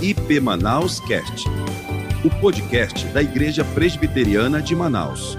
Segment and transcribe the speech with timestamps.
[0.00, 1.48] IP Manaus Cast,
[2.24, 5.36] o podcast da Igreja Presbiteriana de Manaus.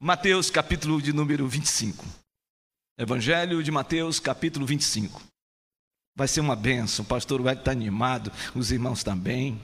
[0.00, 2.02] Mateus, capítulo de número 25.
[2.98, 5.20] Evangelho de Mateus, capítulo 25.
[6.16, 9.60] Vai ser uma benção, o pastor vai estar animado, os irmãos também.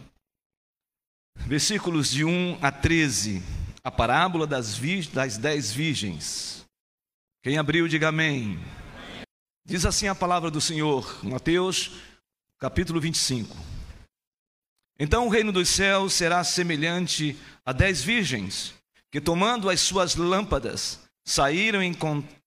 [1.39, 3.43] Versículos de 1 a 13,
[3.83, 4.79] a parábola das,
[5.15, 6.63] das dez virgens.
[7.43, 8.61] Quem abriu, diga amém.
[9.67, 12.10] Diz assim a palavra do Senhor, Mateus,
[12.61, 13.57] capítulo 25.
[14.99, 18.75] Então o reino dos céus será semelhante a dez virgens,
[19.11, 21.81] que tomando as suas lâmpadas, saíram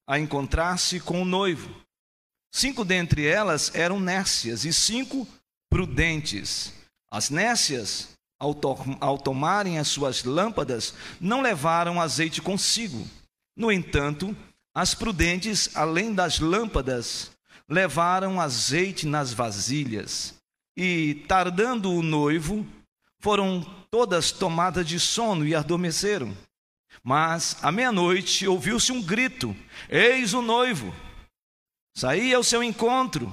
[0.06, 1.76] a encontrar-se com o noivo.
[2.52, 5.28] Cinco dentre elas eram nécias e cinco
[5.68, 6.72] prudentes.
[7.10, 13.08] As nécias, ao, to ao tomarem as suas lâmpadas, não levaram azeite consigo.
[13.58, 14.38] No entanto,
[14.76, 17.32] as prudentes, além das lâmpadas,
[17.70, 20.36] levaram azeite nas vasilhas,
[20.76, 22.66] e, tardando o noivo,
[23.20, 26.36] foram todas tomadas de sono e adormeceram.
[27.04, 29.56] Mas, à meia-noite, ouviu-se um grito:
[29.90, 30.94] Eis o noivo!
[31.96, 33.32] Saí ao seu encontro.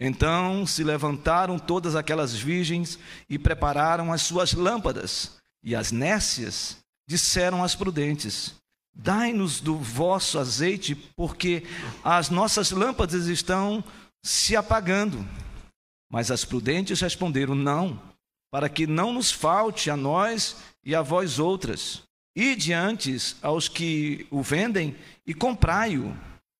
[0.00, 5.36] Então se levantaram todas aquelas virgens e prepararam as suas lâmpadas.
[5.62, 8.54] E as nécias disseram às prudentes:
[8.94, 11.64] Dai-nos do vosso azeite, porque
[12.02, 13.82] as nossas lâmpadas estão
[14.22, 15.26] se apagando.
[16.10, 18.00] Mas as prudentes responderam: Não,
[18.50, 22.02] para que não nos falte a nós e a vós outras.
[22.36, 26.16] Ide antes aos que o vendem e comprai-o.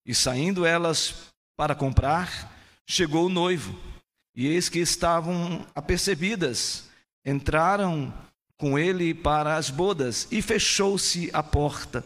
[0.07, 2.53] E saindo elas para comprar,
[2.87, 3.79] chegou o noivo.
[4.35, 6.91] E eis que estavam apercebidas,
[7.25, 8.13] entraram
[8.57, 12.05] com ele para as bodas, e fechou-se a porta.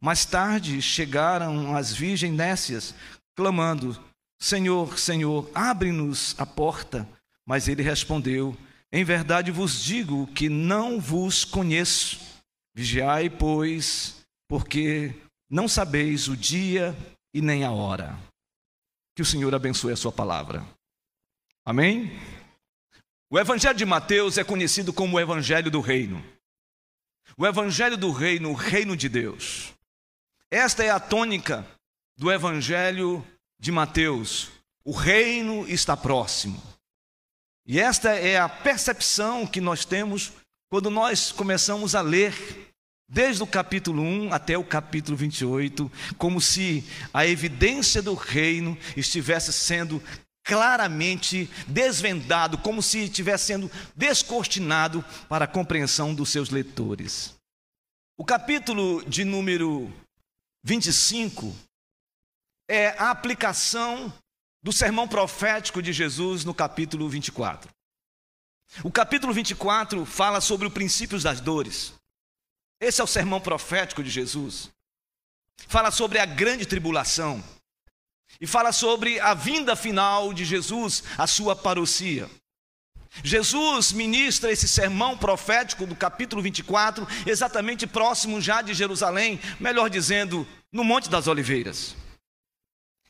[0.00, 2.94] Mais tarde chegaram as virgens nécias,
[3.34, 3.98] clamando:
[4.40, 7.08] Senhor, Senhor, abre-nos a porta.
[7.44, 8.56] Mas ele respondeu:
[8.92, 12.20] Em verdade vos digo que não vos conheço.
[12.74, 15.14] Vigiai, pois, porque
[15.50, 16.96] não sabeis o dia
[17.34, 18.16] e nem a hora.
[19.16, 20.64] Que o Senhor abençoe a sua palavra.
[21.64, 22.12] Amém?
[23.30, 26.24] O Evangelho de Mateus é conhecido como o Evangelho do Reino.
[27.36, 29.74] O Evangelho do Reino, o Reino de Deus.
[30.50, 31.66] Esta é a tônica
[32.16, 33.22] do Evangelho
[33.60, 34.48] de Mateus.
[34.82, 36.62] O reino está próximo.
[37.66, 40.32] E esta é a percepção que nós temos
[40.70, 42.34] quando nós começamos a ler,
[43.06, 46.82] desde o capítulo 1 até o capítulo 28, como se
[47.12, 50.02] a evidência do reino estivesse sendo
[50.46, 57.34] claramente desvendado, como se estivesse sendo descortinado para a compreensão dos seus leitores.
[58.16, 59.92] O capítulo de número
[60.62, 61.54] 25
[62.68, 64.12] é a aplicação
[64.62, 67.70] do sermão profético de Jesus no capítulo 24.
[68.82, 71.94] O capítulo 24 fala sobre os princípios das dores.
[72.80, 74.70] Esse é o sermão profético de Jesus.
[75.66, 77.42] Fala sobre a grande tribulação.
[78.40, 82.30] E fala sobre a vinda final de Jesus, a sua parousia.
[83.22, 90.46] Jesus ministra esse sermão profético do capítulo 24, exatamente próximo já de Jerusalém, melhor dizendo,
[90.72, 91.96] no Monte das Oliveiras.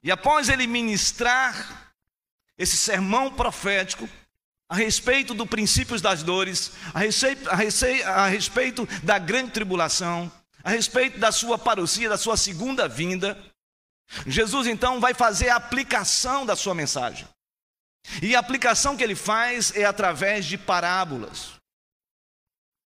[0.03, 1.92] E após ele ministrar
[2.56, 4.08] esse sermão profético
[4.69, 7.00] a respeito dos princípios das dores, a
[7.50, 10.31] a, a respeito da grande tribulação,
[10.62, 13.38] a respeito da sua parousia, da sua segunda vinda,
[14.26, 17.26] Jesus então vai fazer a aplicação da sua mensagem.
[18.22, 21.52] E a aplicação que ele faz é através de parábolas.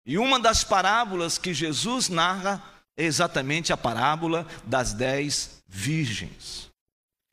[0.05, 2.63] E uma das parábolas que Jesus narra
[2.97, 6.71] é exatamente a parábola das dez virgens.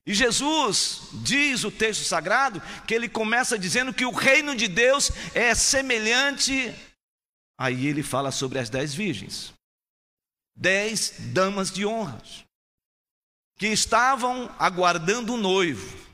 [0.05, 5.11] E Jesus diz o texto sagrado que ele começa dizendo que o reino de Deus
[5.35, 6.73] é semelhante.
[7.57, 9.53] Aí ele fala sobre as dez virgens,
[10.55, 12.45] dez damas de honras,
[13.57, 16.08] que estavam aguardando o noivo.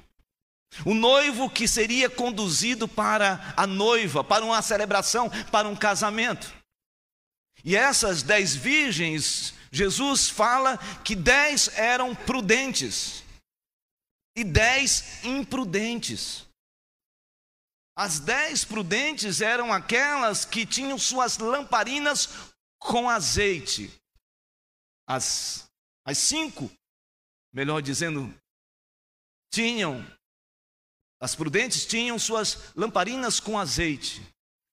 [0.84, 6.52] O noivo que seria conduzido para a noiva, para uma celebração, para um casamento.
[7.64, 13.24] E essas dez virgens, Jesus fala que dez eram prudentes
[14.36, 16.46] e dez imprudentes.
[17.98, 22.30] As dez prudentes eram aquelas que tinham suas lamparinas
[22.78, 23.92] com azeite.
[25.08, 25.70] As,
[26.06, 26.70] as cinco,
[27.54, 28.34] melhor dizendo,
[29.50, 30.06] tinham
[31.26, 34.22] as prudentes tinham suas lamparinas com azeite.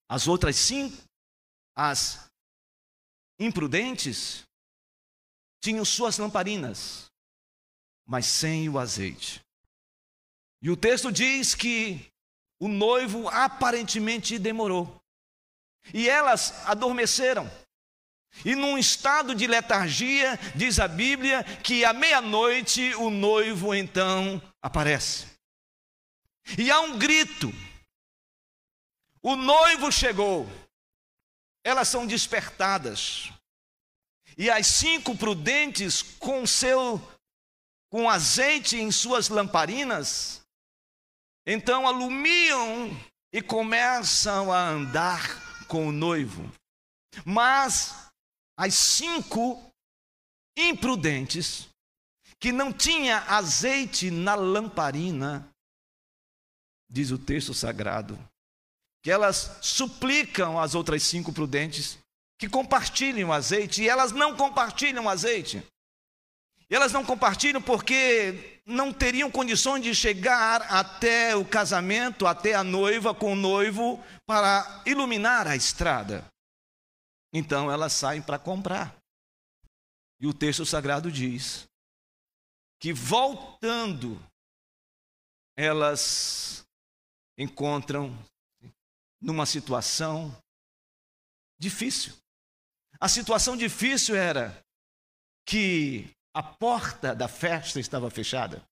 [0.06, 1.02] As outras cinco,
[1.75, 2.31] as
[3.38, 4.43] imprudentes,
[5.62, 7.10] tinham suas lamparinas,
[8.06, 9.40] mas sem o azeite.
[10.60, 12.06] E o texto diz que
[12.60, 15.00] o noivo aparentemente demorou.
[15.94, 17.50] E elas adormeceram.
[18.44, 25.31] E num estado de letargia, diz a Bíblia, que à meia-noite o noivo então aparece.
[26.58, 27.52] E há um grito:
[29.22, 30.46] o noivo chegou.
[31.64, 33.32] Elas são despertadas.
[34.36, 37.00] E as cinco prudentes, com seu
[37.92, 40.40] com azeite em suas lamparinas,
[41.46, 42.88] então alumiam
[43.30, 46.50] e começam a andar com o noivo.
[47.22, 48.10] Mas
[48.56, 49.62] as cinco
[50.56, 51.68] imprudentes,
[52.40, 55.51] que não tinha azeite na lamparina,
[56.92, 58.18] diz o texto sagrado,
[59.02, 61.98] que elas suplicam as outras cinco prudentes
[62.38, 65.66] que compartilhem o azeite, e elas não compartilham o azeite.
[66.68, 72.62] E elas não compartilham porque não teriam condições de chegar até o casamento, até a
[72.62, 76.26] noiva com o noivo, para iluminar a estrada.
[77.32, 78.94] Então elas saem para comprar.
[80.20, 81.66] E o texto sagrado diz
[82.78, 84.20] que voltando,
[85.56, 86.64] elas
[87.38, 88.17] encontram
[89.20, 90.37] numa situação
[91.58, 92.14] difícil.
[93.00, 94.62] A situação difícil era
[95.46, 98.62] que a porta da festa estava fechada,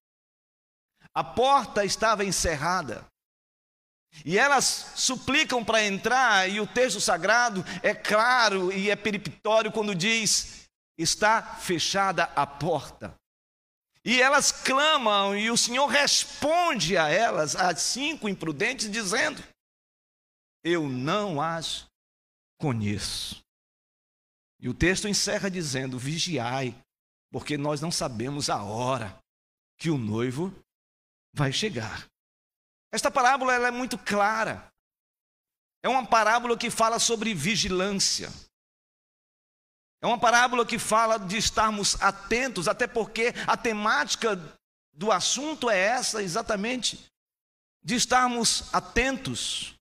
[1.14, 3.06] a porta estava encerrada,
[4.24, 4.64] e elas
[4.96, 10.68] suplicam para entrar, e o texto sagrado é claro e é periptório quando diz:
[10.98, 13.19] está fechada a porta.
[14.04, 19.42] E elas clamam, e o Senhor responde a elas, as cinco imprudentes, dizendo:
[20.62, 21.86] eu não as
[22.58, 23.42] conheço.
[24.60, 26.76] E o texto encerra dizendo: vigiai,
[27.32, 29.18] porque nós não sabemos a hora
[29.78, 30.52] que o noivo
[31.34, 32.06] vai chegar.
[32.92, 34.68] Esta parábola é muito clara.
[35.82, 38.28] É uma parábola que fala sobre vigilância.
[40.02, 44.40] É uma parábola que fala de estarmos atentos, até porque a temática
[44.92, 47.10] do assunto é essa exatamente,
[47.82, 49.74] de estarmos atentos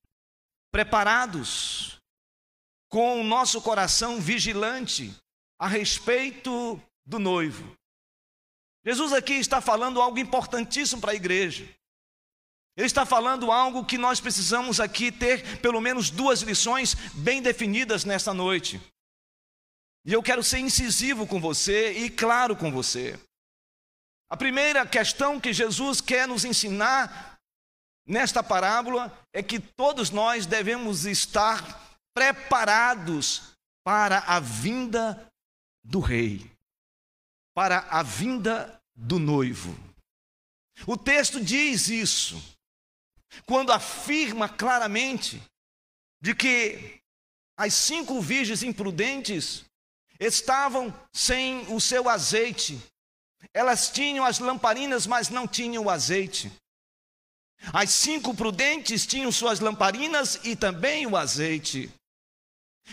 [0.70, 1.98] preparados,
[2.88, 5.14] com o nosso coração vigilante
[5.58, 7.76] a respeito do noivo.
[8.84, 11.68] Jesus aqui está falando algo importantíssimo para a igreja.
[12.76, 18.04] Ele está falando algo que nós precisamos aqui ter pelo menos duas lições bem definidas
[18.04, 18.80] nesta noite.
[20.10, 23.16] E eu quero ser incisivo com você e claro com você.
[24.28, 27.38] A primeira questão que Jesus quer nos ensinar
[28.04, 35.32] nesta parábola é que todos nós devemos estar preparados para a vinda
[35.84, 36.50] do rei,
[37.54, 39.78] para a vinda do noivo.
[40.88, 42.42] O texto diz isso,
[43.46, 45.40] quando afirma claramente
[46.20, 47.00] de que
[47.56, 49.69] as cinco virgens imprudentes
[50.20, 52.78] estavam sem o seu azeite.
[53.54, 56.52] Elas tinham as lamparinas, mas não tinham o azeite.
[57.72, 61.90] As cinco prudentes tinham suas lamparinas e também o azeite.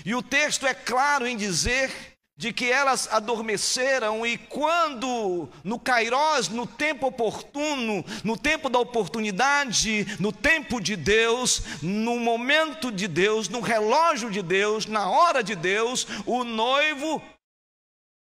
[0.05, 6.49] E o texto é claro em dizer de que elas adormeceram e quando no Kairós,
[6.49, 13.49] no tempo oportuno, no tempo da oportunidade, no tempo de Deus, no momento de Deus,
[13.49, 17.19] no relógio de Deus, na hora de Deus, o noivo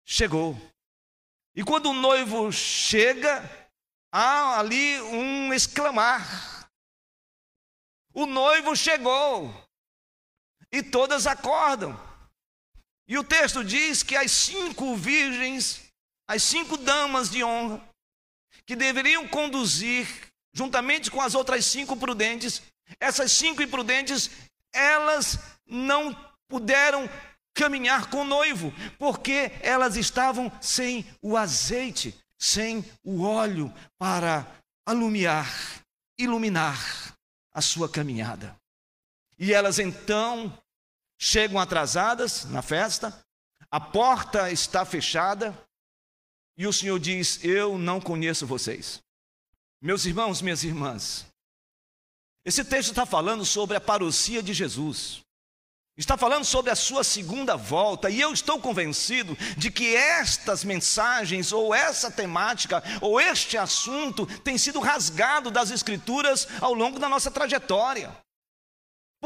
[0.03, 0.57] chegou.
[1.55, 3.45] E quando o noivo chega,
[4.11, 6.71] há ali um exclamar.
[8.15, 9.55] O noivo chegou.
[10.73, 11.95] E todas acordam.
[13.09, 15.83] E o texto diz que as cinco virgens,
[16.29, 17.83] as cinco damas de honra,
[18.65, 20.09] que deveriam conduzir,
[20.53, 22.63] juntamente com as outras cinco prudentes,
[22.99, 24.31] essas cinco imprudentes,
[24.73, 26.15] elas não
[26.49, 27.09] puderam
[27.55, 34.47] caminhar com o noivo, porque elas estavam sem o azeite sem o óleo para
[34.85, 35.49] alumiar,
[36.19, 36.79] iluminar
[37.53, 38.57] a sua caminhada.
[39.39, 40.57] E elas então
[41.19, 43.25] chegam atrasadas na festa,
[43.71, 45.57] a porta está fechada
[46.57, 49.03] e o Senhor diz: Eu não conheço vocês.
[49.81, 51.27] Meus irmãos, minhas irmãs,
[52.45, 55.25] esse texto está falando sobre a parousia de Jesus.
[55.97, 61.53] Está falando sobre a sua segunda volta, e eu estou convencido de que estas mensagens,
[61.53, 67.31] ou essa temática, ou este assunto tem sido rasgado das Escrituras ao longo da nossa
[67.31, 68.15] trajetória.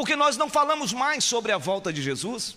[0.01, 2.57] Porque nós não falamos mais sobre a volta de Jesus,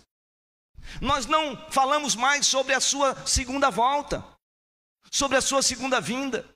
[1.01, 4.23] nós não falamos mais sobre a sua segunda volta,
[5.11, 6.49] sobre a sua segunda vinda.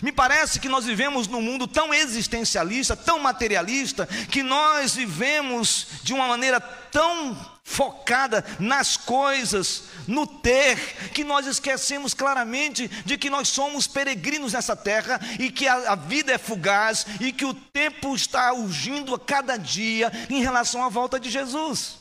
[0.00, 6.14] Me parece que nós vivemos num mundo tão existencialista, tão materialista, que nós vivemos de
[6.14, 7.34] uma maneira tão
[7.70, 10.76] focada nas coisas, no ter,
[11.14, 15.94] que nós esquecemos claramente de que nós somos peregrinos nessa terra e que a, a
[15.94, 20.88] vida é fugaz e que o tempo está urgindo a cada dia em relação à
[20.88, 22.00] volta de Jesus.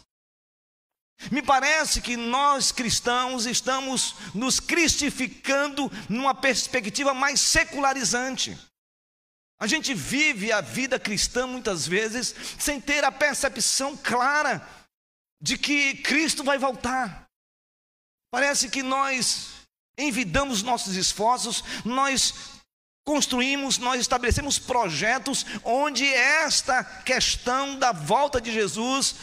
[1.32, 8.58] Me parece que nós cristãos estamos nos cristificando numa perspectiva mais secularizante.
[9.60, 14.66] A gente vive a vida cristã muitas vezes sem ter a percepção clara
[15.42, 17.28] de que Cristo vai voltar.
[18.32, 19.50] Parece que nós
[19.98, 22.34] envidamos nossos esforços, nós
[23.06, 29.16] construímos, nós estabelecemos projetos onde esta questão da volta de Jesus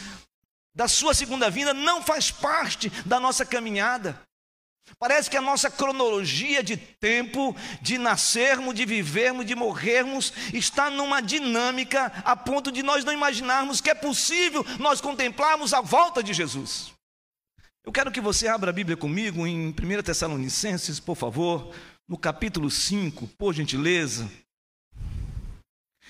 [0.75, 4.26] da sua segunda vinda não faz parte da nossa caminhada.
[4.99, 11.21] Parece que a nossa cronologia de tempo, de nascermos, de vivermos, de morrermos, está numa
[11.21, 16.33] dinâmica a ponto de nós não imaginarmos que é possível nós contemplarmos a volta de
[16.33, 16.91] Jesus.
[17.85, 21.73] Eu quero que você abra a Bíblia comigo em 1 Tessalonicenses, por favor,
[22.07, 24.29] no capítulo 5, por gentileza.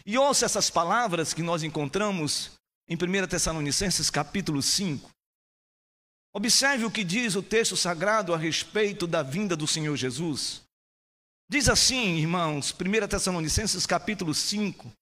[0.05, 2.51] E ouça essas palavras que nós encontramos
[2.87, 5.16] em 1 Tessalonicenses capítulo 5.
[6.37, 10.61] Observe o que diz o texto sagrado a respeito da vinda do Senhor Jesus.
[11.49, 14.93] Diz assim, irmãos, 1 Tessalonicenses capítulo 5,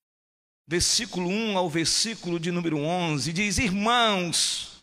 [0.66, 4.82] versículo 1 ao versículo de número 11, diz: Irmãos,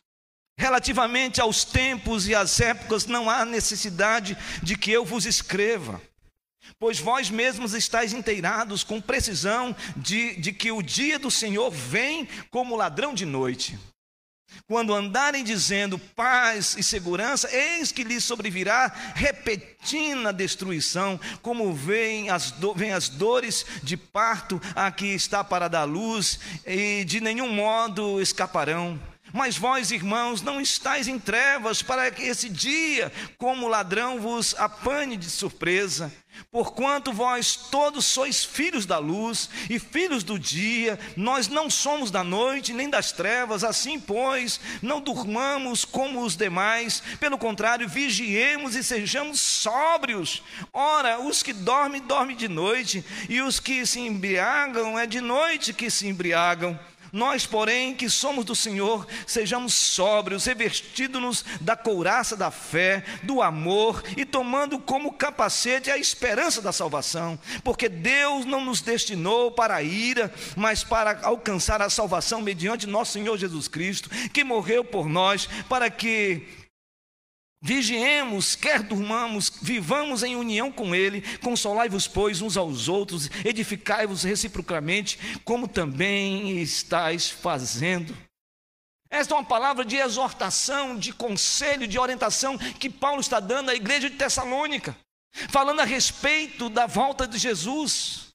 [0.59, 5.99] relativamente aos tempos e às épocas, não há necessidade de que eu vos escreva
[6.79, 12.29] Pois vós mesmos estáis inteirados com precisão de, de que o dia do Senhor vem
[12.51, 13.79] como ladrão de noite.
[14.67, 22.51] Quando andarem dizendo paz e segurança, eis que lhes sobrevirá repentina destruição, como vêm as,
[22.53, 27.53] do, vem as dores de parto a que está para dar luz, e de nenhum
[27.53, 29.12] modo escaparão.
[29.33, 35.17] Mas vós, irmãos, não estáis em trevas para que esse dia, como ladrão, vos apanhe
[35.17, 36.13] de surpresa.
[36.51, 42.23] Porquanto vós todos sois filhos da luz e filhos do dia, nós não somos da
[42.25, 48.83] noite nem das trevas, assim, pois, não durmamos como os demais, pelo contrário, vigiemos e
[48.83, 50.43] sejamos sóbrios.
[50.73, 55.73] Ora, os que dormem, dormem de noite, e os que se embriagam, é de noite
[55.73, 56.79] que se embriagam.
[57.13, 64.03] Nós, porém, que somos do Senhor, sejamos sóbrios, revestidos-nos da couraça da fé, do amor
[64.17, 69.83] e tomando como capacete a esperança da salvação, porque Deus não nos destinou para a
[69.83, 75.47] ira, mas para alcançar a salvação mediante nosso Senhor Jesus Cristo, que morreu por nós,
[75.69, 76.62] para que
[77.65, 85.17] Vigiemos, quer durmamos, vivamos em união com Ele, consolai-vos, pois, uns aos outros, edificai-vos reciprocamente,
[85.45, 88.17] como também estáis fazendo.
[89.09, 93.75] Esta é uma palavra de exortação, de conselho, de orientação que Paulo está dando à
[93.77, 94.97] igreja de Tessalônica,
[95.49, 98.33] falando a respeito da volta de Jesus,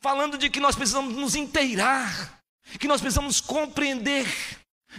[0.00, 2.40] falando de que nós precisamos nos inteirar,
[2.78, 4.26] que nós precisamos compreender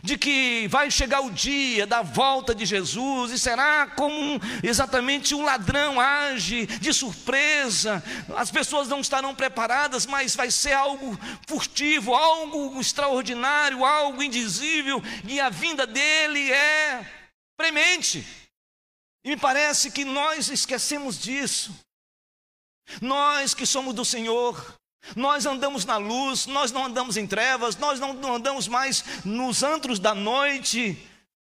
[0.04, 5.36] de que vai chegar o dia da volta de Jesus e será como um, exatamente
[5.36, 8.04] um ladrão age de surpresa.
[8.36, 11.18] As pessoas não estarão preparadas, mas vai ser algo
[11.48, 17.06] furtivo, algo extraordinário, algo indizível, e a vinda dele é
[17.58, 18.26] premente.
[19.24, 21.76] E me parece que nós esquecemos disso.
[23.00, 24.81] Nós que somos do Senhor,
[25.16, 30.00] nós andamos na luz, nós não andamos em trevas, nós não andamos mais nos antros
[30.00, 30.98] da noite,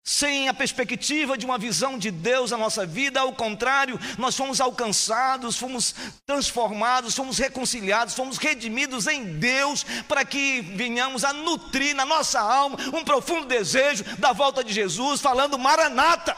[0.06, 4.60] sem a perspectiva de uma visão de Deus na nossa vida, ao contrário, nós fomos
[4.60, 12.04] alcançados, fomos transformados, fomos reconciliados, fomos redimidos em Deus, para que venhamos a nutrir na
[12.04, 16.36] nossa alma um profundo desejo da volta de Jesus, falando Maranata.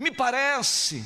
[0.00, 1.04] Me parece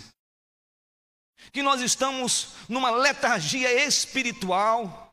[1.53, 5.13] que nós estamos numa letargia espiritual,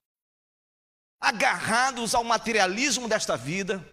[1.19, 3.85] agarrados ao materialismo desta vida,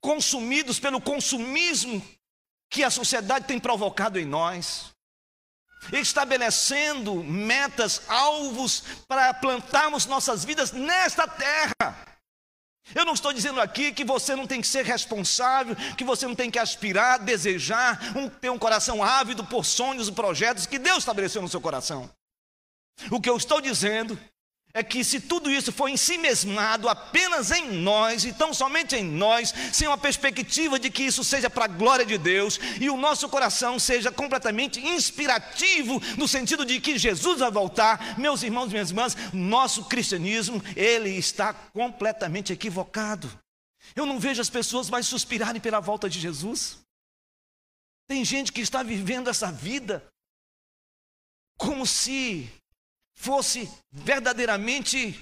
[0.00, 2.02] consumidos pelo consumismo
[2.70, 4.94] que a sociedade tem provocado em nós,
[5.92, 12.15] estabelecendo metas, alvos para plantarmos nossas vidas nesta terra.
[12.94, 16.34] Eu não estou dizendo aqui que você não tem que ser responsável, que você não
[16.34, 20.98] tem que aspirar, desejar, um, ter um coração ávido por sonhos e projetos que Deus
[20.98, 22.08] estabeleceu no seu coração.
[23.10, 24.18] O que eu estou dizendo
[24.76, 28.94] é que se tudo isso for em si mesmado, apenas em nós, e tão somente
[28.94, 32.90] em nós, sem uma perspectiva de que isso seja para a glória de Deus, e
[32.90, 38.66] o nosso coração seja completamente inspirativo, no sentido de que Jesus vai voltar, meus irmãos
[38.66, 43.32] e minhas irmãs, nosso cristianismo, ele está completamente equivocado.
[43.94, 46.80] Eu não vejo as pessoas mais suspirarem pela volta de Jesus.
[48.06, 50.06] Tem gente que está vivendo essa vida
[51.56, 52.52] como se
[53.16, 55.18] fosse verdadeiramente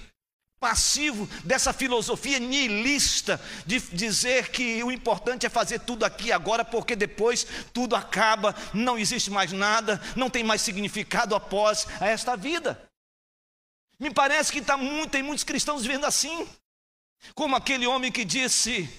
[0.59, 6.95] passivo dessa filosofia nihilista de dizer que o importante é fazer tudo aqui agora, porque
[6.95, 12.81] depois tudo acaba, não existe mais nada, não tem mais significado após esta vida.
[13.99, 16.47] Me parece que tá muito, tem muitos cristãos vivendo assim,
[17.33, 18.89] como aquele homem que disse: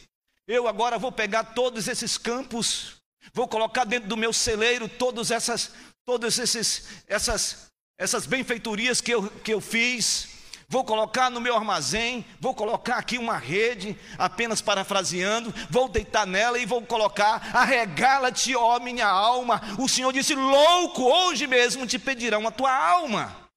[0.47, 2.97] Eu agora vou pegar todos esses campos,
[3.33, 5.73] vou colocar dentro do meu celeiro todas essas,
[6.05, 7.66] todas esses, essas
[7.99, 10.29] essas benfeitorias que eu, que eu fiz,
[10.69, 16.59] vou colocar no meu armazém, vou colocar aqui uma rede, apenas parafraseando, vou deitar nela
[16.59, 19.61] e vou colocar, arregala-te, ó minha alma.
[19.79, 23.49] O Senhor disse: louco, hoje mesmo te pedirão a tua alma.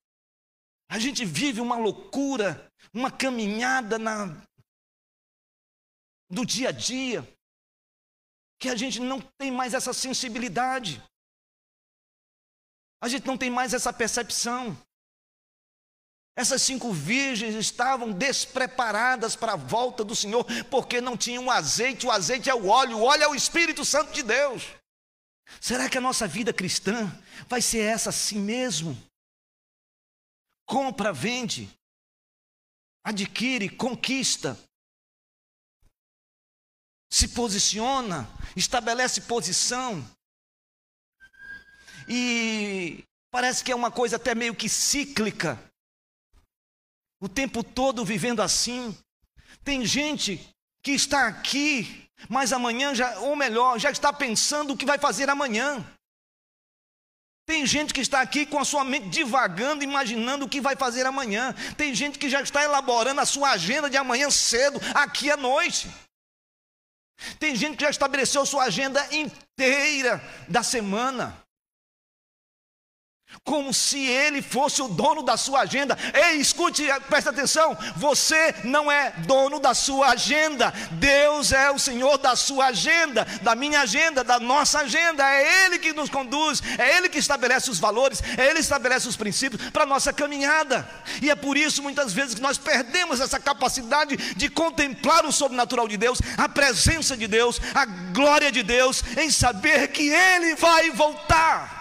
[0.89, 4.36] A gente vive uma loucura, uma caminhada na,
[6.29, 7.27] do dia a dia,
[8.60, 11.01] que a gente não tem mais essa sensibilidade.
[13.01, 14.77] A gente não tem mais essa percepção.
[16.36, 22.12] Essas cinco virgens estavam despreparadas para a volta do Senhor, porque não tinham azeite, o
[22.12, 24.63] azeite é o óleo, o óleo é o Espírito Santo de Deus.
[25.60, 27.12] Será que a nossa vida cristã
[27.48, 28.98] vai ser essa assim mesmo?
[30.65, 31.70] Compra, vende,
[33.03, 34.58] adquire, conquista,
[37.12, 40.06] se posiciona, estabelece posição,
[42.10, 45.60] e parece que é uma coisa até meio que cíclica.
[47.22, 48.98] O tempo todo vivendo assim.
[49.63, 50.39] Tem gente
[50.82, 55.30] que está aqui, mas amanhã já, ou melhor, já está pensando o que vai fazer
[55.30, 55.86] amanhã.
[57.46, 61.06] Tem gente que está aqui com a sua mente divagando, imaginando o que vai fazer
[61.06, 61.54] amanhã.
[61.78, 65.89] Tem gente que já está elaborando a sua agenda de amanhã cedo, aqui à noite.
[67.38, 71.36] Tem gente que já estabeleceu sua agenda inteira da semana
[73.43, 75.97] como se ele fosse o dono da sua agenda.
[76.13, 82.17] Ei, escute, presta atenção: você não é dono da sua agenda, Deus é o Senhor
[82.17, 85.28] da sua agenda, da minha agenda, da nossa agenda.
[85.28, 89.08] É Ele que nos conduz, é Ele que estabelece os valores, é Ele que estabelece
[89.08, 90.88] os princípios para a nossa caminhada.
[91.21, 95.88] E é por isso, muitas vezes, que nós perdemos essa capacidade de contemplar o sobrenatural
[95.88, 100.91] de Deus, a presença de Deus, a glória de Deus, em saber que Ele vai
[100.91, 101.79] voltar.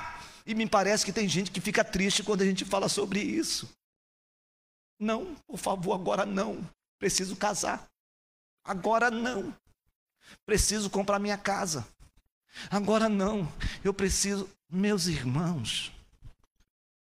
[0.49, 3.69] E me parece que tem gente que fica triste quando a gente fala sobre isso.
[4.99, 6.67] Não, por favor, agora não.
[6.99, 7.87] Preciso casar.
[8.65, 9.55] Agora não.
[10.47, 11.87] Preciso comprar minha casa.
[12.71, 13.47] Agora não.
[13.85, 14.49] Eu preciso.
[14.71, 15.93] Meus irmãos,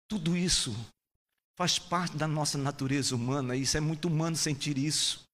[0.10, 0.76] tudo isso
[1.56, 3.56] faz parte da nossa natureza humana.
[3.56, 5.26] Isso é muito humano sentir isso.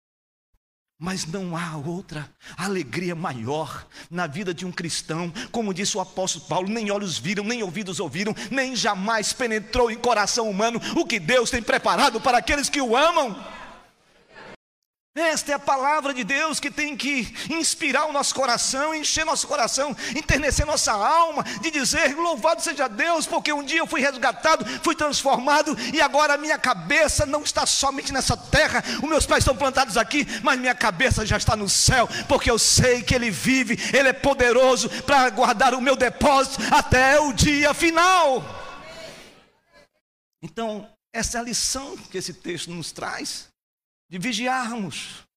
[1.00, 6.46] Mas não há outra alegria maior na vida de um cristão, como disse o apóstolo
[6.46, 11.20] Paulo: nem olhos viram, nem ouvidos ouviram, nem jamais penetrou em coração humano o que
[11.20, 13.36] Deus tem preparado para aqueles que o amam.
[15.20, 19.48] Esta é a palavra de Deus que tem que inspirar o nosso coração, encher nosso
[19.48, 24.64] coração, enternecer nossa alma, de dizer: Louvado seja Deus, porque um dia eu fui resgatado,
[24.84, 29.40] fui transformado, e agora a minha cabeça não está somente nessa terra, os meus pés
[29.40, 33.32] estão plantados aqui, mas minha cabeça já está no céu, porque eu sei que Ele
[33.32, 38.46] vive, Ele é poderoso para guardar o meu depósito até o dia final.
[40.44, 43.50] Então, essa é a lição que esse texto nos traz
[44.10, 45.28] de vigiarmos.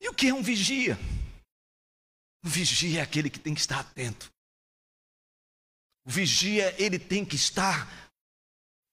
[0.00, 0.98] E o que é um vigia?
[2.44, 4.32] O vigia é aquele que tem que estar atento.
[6.04, 7.88] O vigia, ele tem que estar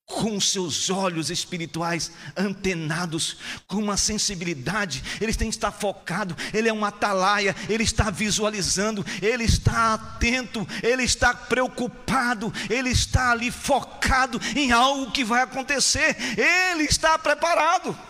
[0.10, 6.74] com seus olhos espirituais antenados, com uma sensibilidade, ele tem que estar focado, ele é
[6.74, 14.42] um atalaia, ele está visualizando, ele está atento, ele está preocupado, ele está ali focado
[14.56, 18.09] em algo que vai acontecer, ele está preparado.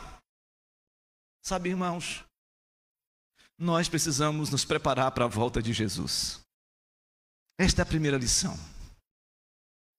[1.49, 2.23] Sabe, irmãos,
[3.57, 6.41] nós precisamos nos preparar para a volta de Jesus.
[7.57, 8.55] Esta é a primeira lição.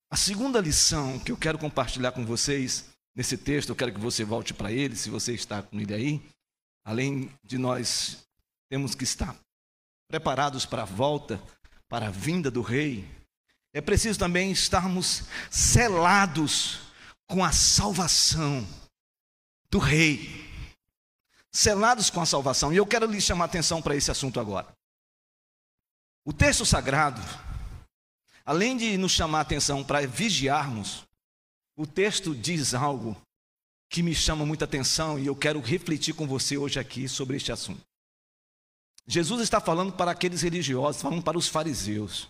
[0.08, 4.22] A segunda lição que eu quero compartilhar com vocês nesse texto, eu quero que você
[4.22, 6.22] volte para ele, se você está com ele aí.
[6.84, 8.24] Além de nós
[8.70, 9.36] temos que estar
[10.08, 11.42] preparados para a volta,
[11.88, 13.04] para a vinda do Rei,
[13.74, 16.78] é preciso também estarmos selados
[17.26, 18.64] com a salvação
[19.68, 20.49] do rei,
[21.52, 22.72] selados com a salvação.
[22.72, 24.72] E eu quero lhe chamar atenção para esse assunto agora.
[26.24, 27.20] O texto sagrado,
[28.44, 31.04] além de nos chamar atenção para vigiarmos,
[31.76, 33.16] o texto diz algo
[33.88, 37.50] que me chama muita atenção e eu quero refletir com você hoje aqui sobre este
[37.50, 37.80] assunto.
[39.06, 42.28] Jesus está falando para aqueles religiosos, falando para os fariseus.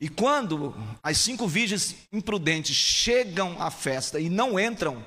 [0.00, 5.04] E quando as cinco virgens imprudentes chegam à festa e não entram,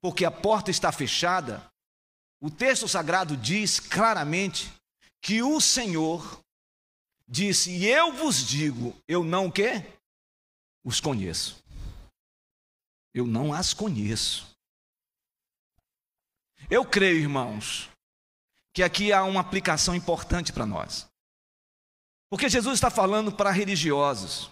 [0.00, 1.66] porque a porta está fechada,
[2.46, 4.72] o texto sagrado diz claramente
[5.20, 6.40] que o Senhor
[7.26, 9.82] disse: "E eu vos digo, eu não que
[10.84, 11.60] os conheço.
[13.12, 14.46] Eu não as conheço.
[16.70, 17.88] Eu creio, irmãos,
[18.72, 21.08] que aqui há uma aplicação importante para nós.
[22.30, 24.50] Porque Jesus está falando para religiosos.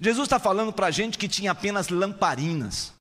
[0.00, 2.95] Jesus está falando para gente que tinha apenas lamparinas.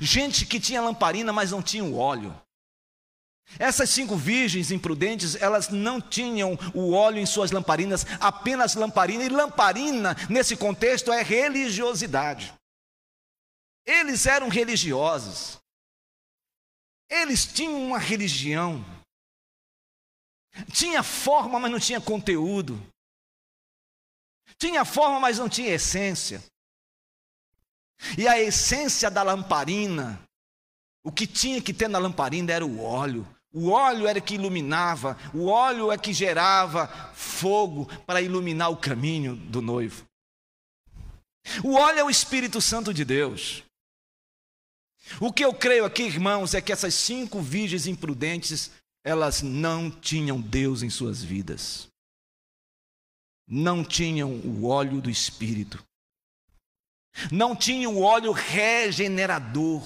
[0.00, 2.34] Gente que tinha lamparina, mas não tinha o óleo.
[3.58, 9.24] Essas cinco virgens imprudentes, elas não tinham o óleo em suas lamparinas, apenas lamparina.
[9.24, 12.54] E lamparina, nesse contexto, é religiosidade.
[13.84, 15.58] Eles eram religiosos.
[17.10, 18.84] Eles tinham uma religião.
[20.72, 22.80] Tinha forma, mas não tinha conteúdo.
[24.56, 26.42] Tinha forma, mas não tinha essência.
[28.16, 30.20] E a essência da lamparina,
[31.04, 33.26] o que tinha que ter na lamparina era o óleo.
[33.52, 39.36] O óleo era que iluminava, o óleo é que gerava fogo para iluminar o caminho
[39.36, 40.06] do noivo.
[41.62, 43.62] O óleo é o Espírito Santo de Deus.
[45.20, 48.70] O que eu creio aqui, irmãos, é que essas cinco virgens imprudentes,
[49.04, 51.88] elas não tinham Deus em suas vidas.
[53.46, 55.84] Não tinham o óleo do Espírito.
[57.30, 59.82] Não tinham o óleo regenerador.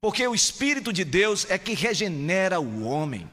[0.00, 3.30] Porque o Espírito de Deus é que regenera o homem.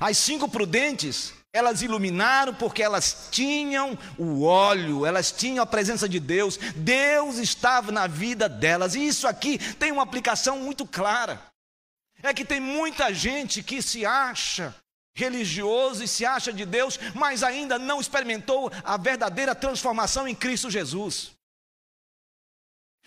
[0.00, 6.18] As cinco prudentes, elas iluminaram porque elas tinham o óleo, elas tinham a presença de
[6.18, 11.40] Deus, Deus estava na vida delas, e isso aqui tem uma aplicação muito clara.
[12.22, 14.74] É que tem muita gente que se acha
[15.14, 20.70] religioso e se acha de Deus, mas ainda não experimentou a verdadeira transformação em Cristo
[20.70, 21.32] Jesus.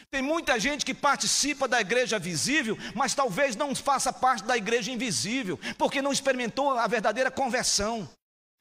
[0.10, 4.90] Tem muita gente que participa da igreja visível, mas talvez não faça parte da igreja
[4.90, 8.10] invisível, porque não experimentou a verdadeira conversão.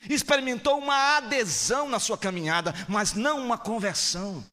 [0.09, 4.45] Experimentou uma adesão na sua caminhada, mas não uma conversão.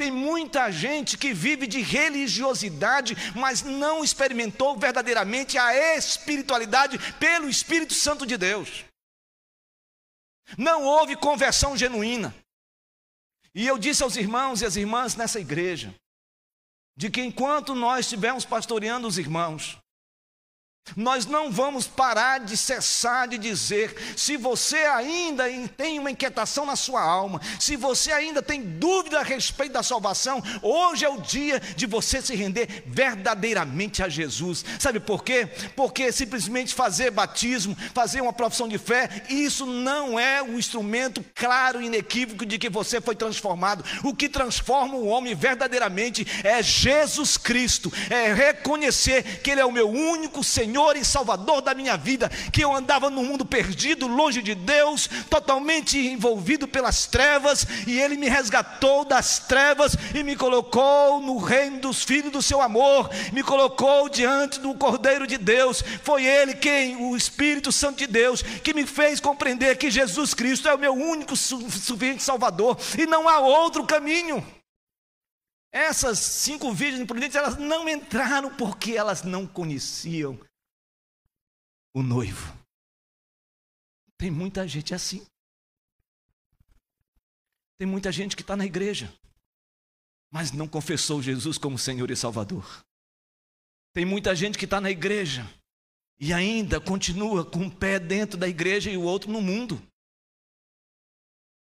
[0.00, 7.92] Tem muita gente que vive de religiosidade, mas não experimentou verdadeiramente a espiritualidade pelo Espírito
[7.92, 8.82] Santo de Deus.
[10.56, 12.34] Não houve conversão genuína.
[13.54, 15.94] E eu disse aos irmãos e às irmãs nessa igreja,
[16.96, 19.76] de que enquanto nós estivermos pastoreando os irmãos,
[20.96, 25.44] nós não vamos parar de cessar de dizer: se você ainda
[25.76, 30.42] tem uma inquietação na sua alma, se você ainda tem dúvida a respeito da salvação,
[30.62, 34.64] hoje é o dia de você se render verdadeiramente a Jesus.
[34.78, 35.48] Sabe por quê?
[35.76, 41.80] Porque simplesmente fazer batismo, fazer uma profissão de fé, isso não é um instrumento claro
[41.80, 43.84] e inequívoco de que você foi transformado.
[44.04, 49.72] O que transforma o homem verdadeiramente é Jesus Cristo, é reconhecer que Ele é o
[49.72, 54.06] meu único Senhor Senhor e Salvador da minha vida, que eu andava no mundo perdido,
[54.06, 60.36] longe de Deus, totalmente envolvido pelas trevas, e Ele me resgatou das trevas e me
[60.36, 65.82] colocou no reino dos filhos do seu amor, me colocou diante do Cordeiro de Deus.
[66.04, 70.68] Foi Ele quem, o Espírito Santo de Deus, que me fez compreender que Jesus Cristo
[70.68, 74.46] é o meu único suficiente Salvador e não há outro caminho.
[75.72, 80.38] Essas cinco virgens imprudentes, elas não entraram porque elas não conheciam
[81.94, 82.56] o noivo.
[84.16, 85.26] Tem muita gente assim.
[87.78, 89.12] Tem muita gente que está na igreja,
[90.30, 92.84] mas não confessou Jesus como Senhor e Salvador.
[93.94, 95.48] Tem muita gente que está na igreja
[96.18, 99.82] e ainda continua com um pé dentro da igreja e o outro no mundo.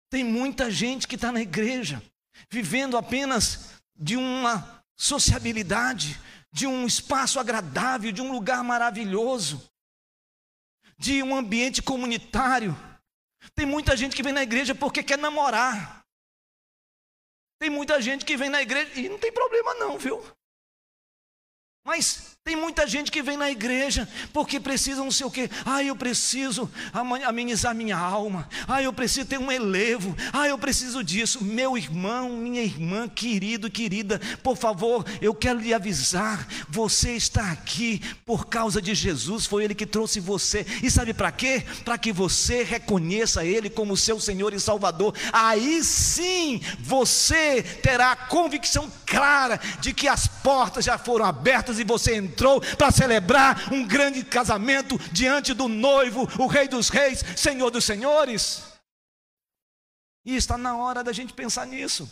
[0.09, 2.01] Tem muita gente que está na igreja
[2.49, 6.21] vivendo apenas de uma sociabilidade,
[6.53, 9.69] de um espaço agradável, de um lugar maravilhoso,
[10.99, 12.77] de um ambiente comunitário.
[13.55, 16.05] Tem muita gente que vem na igreja porque quer namorar.
[17.59, 20.23] Tem muita gente que vem na igreja e não tem problema não, viu?
[21.85, 25.51] Mas tem muita gente que vem na igreja porque precisa não sei o quê.
[25.65, 26.71] Ah, eu preciso
[27.27, 28.47] amenizar minha alma.
[28.69, 30.17] Ah, eu preciso ter um elevo.
[30.33, 31.45] Ah, eu preciso disso.
[31.45, 36.47] Meu irmão, minha irmã, querido, querida, por favor, eu quero lhe avisar.
[36.69, 39.45] Você está aqui por causa de Jesus.
[39.45, 40.67] Foi Ele que trouxe você.
[40.83, 41.65] E sabe para quê?
[41.85, 45.15] Para que você reconheça Ele como seu Senhor e Salvador.
[45.33, 51.85] Aí sim você terá a convicção clara de que as portas já foram abertas e
[51.85, 57.21] você entrou entrou para celebrar um grande casamento diante do noivo, o Rei dos Reis,
[57.37, 58.65] Senhor dos Senhores.
[60.25, 62.11] E está na hora da gente pensar nisso.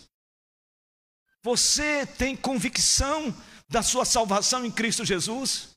[1.42, 3.34] Você tem convicção
[3.68, 5.70] da sua salvação em Cristo Jesus?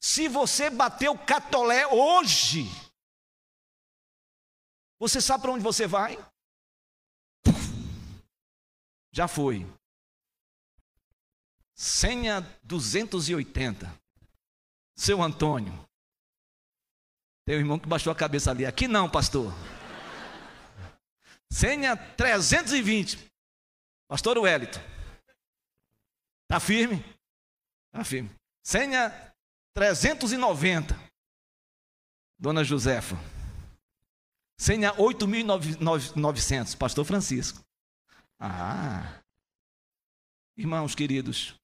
[0.00, 2.64] Se você bateu catolé hoje,
[4.98, 6.18] você sabe para onde você vai?
[9.12, 9.64] Já foi.
[11.76, 13.92] Senha 280.
[14.96, 15.72] Seu Antônio.
[17.44, 18.64] Tem um irmão que baixou a cabeça ali.
[18.64, 19.52] Aqui não, pastor.
[21.52, 23.30] Senha 320.
[24.08, 24.80] Pastor Wellington.
[26.44, 27.04] Está firme?
[27.88, 28.30] Está firme.
[28.64, 29.34] Senha
[29.74, 30.98] 390.
[32.38, 33.16] Dona Josefa.
[34.58, 36.76] Senha 8.900.
[36.76, 37.62] Pastor Francisco.
[38.40, 39.20] Ah.
[40.56, 41.54] Irmãos queridos,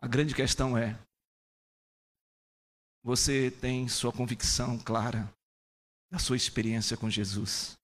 [0.00, 0.98] a grande questão é:
[3.02, 5.32] você tem sua convicção clara
[6.10, 7.76] da sua experiência com Jesus?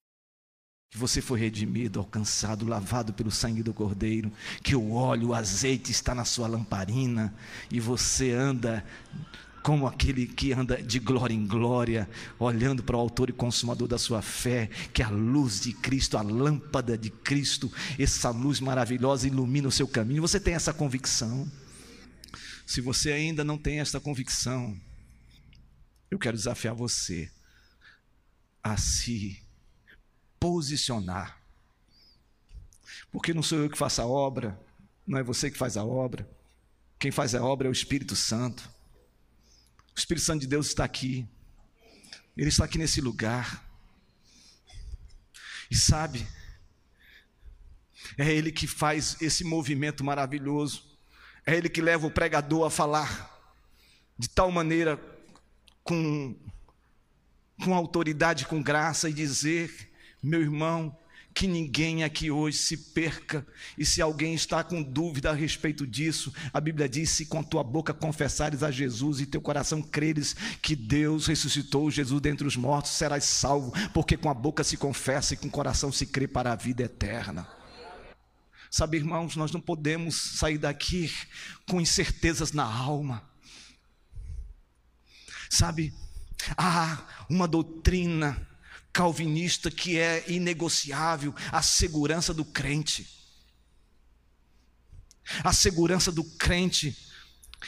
[0.90, 4.30] Que você foi redimido, alcançado, lavado pelo sangue do Cordeiro,
[4.62, 7.34] que o óleo, o azeite está na sua lamparina
[7.70, 8.84] e você anda
[9.62, 13.96] como aquele que anda de glória em glória, olhando para o autor e consumador da
[13.96, 19.68] sua fé, que a luz de Cristo, a lâmpada de Cristo, essa luz maravilhosa ilumina
[19.68, 20.22] o seu caminho.
[20.22, 21.48] Você tem essa convicção?
[22.72, 24.80] Se você ainda não tem essa convicção,
[26.10, 27.30] eu quero desafiar você
[28.64, 29.42] a se
[30.40, 31.38] posicionar.
[33.10, 34.58] Porque não sou eu que faço a obra,
[35.06, 36.26] não é você que faz a obra.
[36.98, 38.66] Quem faz a obra é o Espírito Santo.
[39.94, 41.28] O Espírito Santo de Deus está aqui.
[42.34, 43.70] Ele está aqui nesse lugar.
[45.70, 46.26] E sabe,
[48.16, 50.91] é Ele que faz esse movimento maravilhoso
[51.46, 53.30] é Ele que leva o pregador a falar
[54.18, 55.00] de tal maneira,
[55.82, 56.36] com,
[57.64, 59.90] com autoridade, com graça, e dizer:
[60.22, 60.96] meu irmão,
[61.34, 63.44] que ninguém aqui hoje se perca,
[63.76, 67.64] e se alguém está com dúvida a respeito disso, a Bíblia diz: se com tua
[67.64, 72.92] boca confessares a Jesus e teu coração creres que Deus ressuscitou Jesus dentre os mortos,
[72.92, 76.52] serás salvo, porque com a boca se confessa e com o coração se crê para
[76.52, 77.61] a vida eterna.
[78.72, 81.14] Sabe, irmãos, nós não podemos sair daqui
[81.68, 83.22] com incertezas na alma.
[85.50, 85.92] Sabe,
[86.56, 88.48] há uma doutrina
[88.90, 93.06] calvinista que é inegociável a segurança do crente.
[95.44, 96.96] A segurança do crente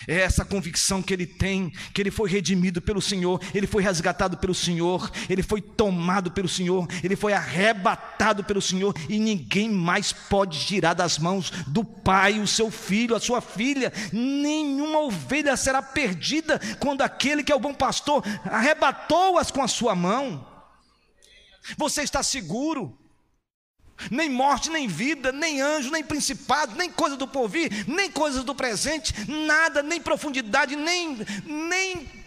[0.07, 4.37] é essa convicção que ele tem, que ele foi redimido pelo Senhor, ele foi resgatado
[4.37, 10.13] pelo Senhor, ele foi tomado pelo Senhor, ele foi arrebatado pelo Senhor e ninguém mais
[10.13, 13.93] pode tirar das mãos do Pai o seu filho, a sua filha.
[14.13, 19.95] Nenhuma ovelha será perdida quando aquele que é o bom pastor arrebatou-as com a sua
[19.95, 20.47] mão.
[21.79, 22.99] Você está seguro
[24.11, 28.55] nem morte, nem vida, nem anjo, nem principado, nem coisa do porvir, nem coisas do
[28.55, 32.25] presente, nada, nem profundidade, nem, nem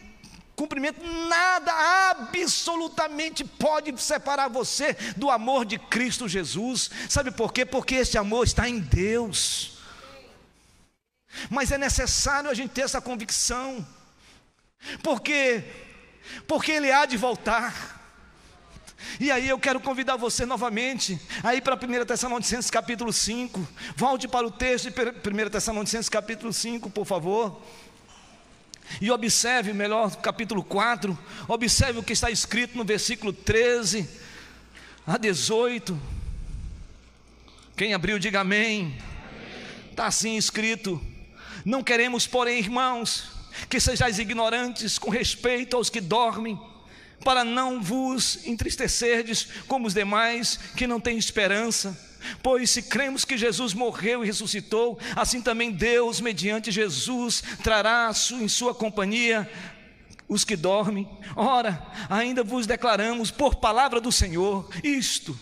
[0.55, 1.71] cumprimento, nada
[2.11, 6.89] absolutamente pode separar você do amor de Cristo Jesus.
[7.07, 7.65] Sabe por quê?
[7.65, 9.77] Porque esse amor está em Deus.
[11.49, 13.85] Mas é necessário a gente ter essa convicção.
[15.03, 15.63] Porque
[16.47, 17.86] porque ele há de voltar.
[19.19, 23.67] E aí eu quero convidar você novamente aí para 1 Tessalonicenses capítulo 5.
[23.95, 27.59] Volte para o texto de 1 Tessalonicenses capítulo 5, por favor.
[29.01, 34.07] E observe melhor capítulo 4, observe o que está escrito no versículo 13
[35.05, 35.99] a 18.
[37.75, 38.95] Quem abriu, diga amém.
[39.89, 41.01] Está assim escrito:
[41.65, 43.31] Não queremos, porém, irmãos,
[43.67, 46.59] que sejais ignorantes com respeito aos que dormem
[47.27, 51.99] para não vos entristecerdes como os demais que não têm esperança.
[52.41, 58.47] Pois se cremos que Jesus morreu e ressuscitou, assim também Deus, mediante Jesus, trará em
[58.47, 59.45] sua companhia
[60.29, 61.05] os que dormem.
[61.35, 65.37] Ora, ainda vos declaramos por palavra do Senhor isto: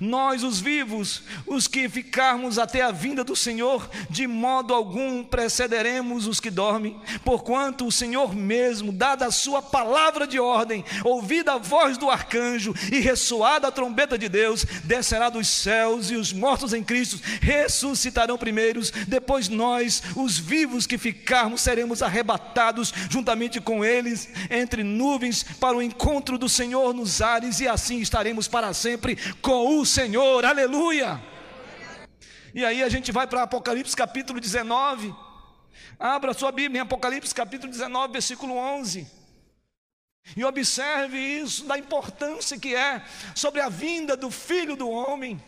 [0.00, 6.26] nós, os vivos, os que ficarmos até a vinda do Senhor, de modo algum precederemos
[6.26, 11.58] os que dormem, porquanto o Senhor mesmo, dada a sua palavra de ordem, ouvida a
[11.58, 16.72] voz do arcanjo e ressoada a trombeta de Deus, descerá dos céus e os mortos
[16.72, 24.28] em Cristo ressuscitarão primeiros, depois nós, os vivos que ficarmos, seremos arrebatados juntamente com eles
[24.50, 29.77] entre nuvens para o encontro do Senhor nos ares e assim estaremos para sempre com
[29.77, 30.44] o Senhor.
[30.44, 31.20] Aleluia!
[32.54, 35.14] E aí a gente vai para Apocalipse capítulo 19.
[35.98, 39.06] Abra sua Bíblia em Apocalipse capítulo 19, versículo 11.
[40.36, 43.02] E observe isso, da importância que é
[43.34, 45.42] sobre a vinda do Filho do Homem.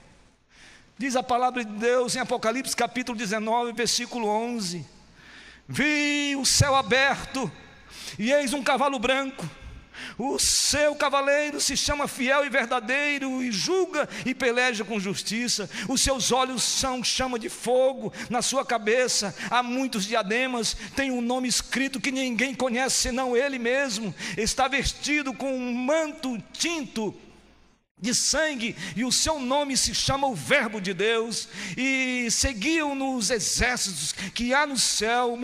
[0.98, 4.86] Diz a palavra de Deus em Apocalipse capítulo 19, versículo 11:
[5.68, 7.50] Vi o céu aberto,
[8.18, 9.48] e eis um cavalo branco
[10.18, 15.68] o seu cavaleiro se chama fiel e verdadeiro, e julga e peleja com justiça.
[15.88, 20.76] Os seus olhos são chama de fogo, na sua cabeça há muitos diademas.
[20.94, 24.14] Tem um nome escrito que ninguém conhece senão ele mesmo.
[24.36, 27.14] Está vestido com um manto tinto
[28.00, 33.30] de sangue, e o seu nome se chama o Verbo de Deus, e seguiam nos
[33.30, 35.36] exércitos que há no céu,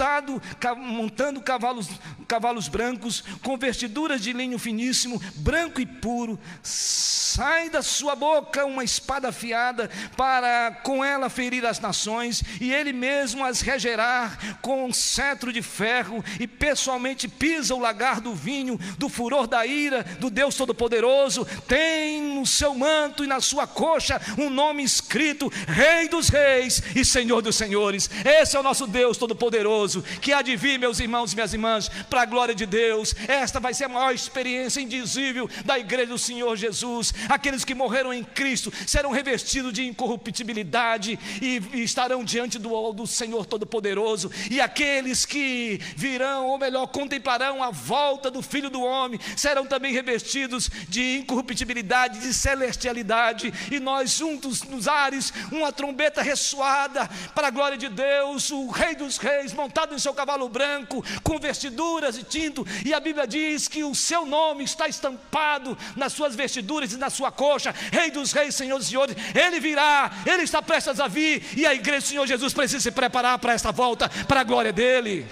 [0.00, 0.42] montado,
[0.78, 1.88] montando cavalos,
[2.26, 6.38] cavalos brancos, com vestiduras de linho finíssimo, branco e puro.
[6.62, 12.92] Sai da sua boca uma espada afiada, para com ela ferir as nações, e ele
[12.92, 18.78] mesmo as regerar com um cetro de ferro, e pessoalmente pisa o lagar do vinho,
[18.96, 21.46] do furor da ira do Deus Todo-Poderoso.
[21.68, 27.04] Tem no seu manto e na sua coxa um nome escrito: Rei dos Reis e
[27.04, 28.10] Senhor dos Senhores.
[28.24, 29.89] Esse é o nosso Deus Todo-Poderoso
[30.20, 33.14] que há de vir, meus irmãos e minhas irmãs, para a glória de Deus.
[33.28, 37.12] Esta vai ser a maior experiência indizível da igreja do Senhor Jesus.
[37.28, 43.06] Aqueles que morreram em Cristo serão revestidos de incorruptibilidade e, e estarão diante do, do
[43.06, 44.30] Senhor Todo-Poderoso.
[44.50, 49.92] E aqueles que virão, ou melhor, contemplarão a volta do Filho do Homem, serão também
[49.92, 53.52] revestidos de incorruptibilidade, de celestialidade.
[53.70, 58.94] E nós juntos nos ares, uma trombeta ressoada para a glória de Deus, o Rei
[58.94, 63.68] dos Reis, montado em seu cavalo branco, com vestiduras e tinto, e a Bíblia diz
[63.68, 68.32] que o seu nome está estampado nas suas vestiduras e na sua coxa, Rei dos
[68.32, 72.08] Reis, Senhor dos Senhores, ele virá, ele está prestes a vir, e a igreja do
[72.08, 75.24] Senhor Jesus precisa se preparar para esta volta, para a glória dele.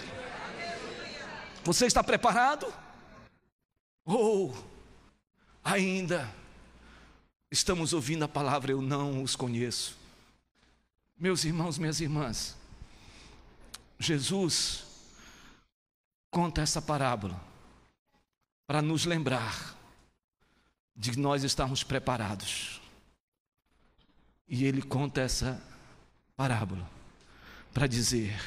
[1.65, 2.73] Você está preparado?
[4.05, 4.57] Ou
[5.65, 6.33] ainda
[7.51, 9.99] estamos ouvindo a palavra, eu não os conheço.
[11.19, 12.57] Meus irmãos, minhas irmãs,
[13.99, 14.85] Jesus
[16.31, 17.41] conta essa parábola
[18.67, 19.77] para nos lembrar
[20.95, 22.81] de nós estarmos preparados.
[24.49, 25.63] E ele conta essa
[26.37, 26.89] parábola
[27.73, 28.41] para dizer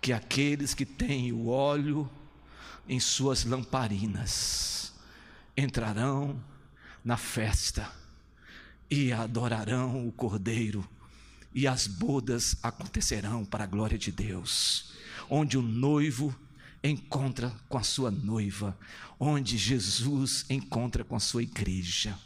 [0.00, 2.08] que aqueles que têm o óleo
[2.88, 4.92] em suas lamparinas
[5.56, 6.42] entrarão
[7.04, 7.92] na festa
[8.90, 10.88] e adorarão o Cordeiro
[11.54, 14.92] e as bodas acontecerão para a glória de Deus,
[15.28, 16.34] onde o noivo
[16.82, 18.78] encontra com a sua noiva,
[19.18, 22.16] onde Jesus encontra com a sua igreja.